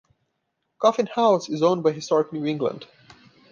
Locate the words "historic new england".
1.91-2.87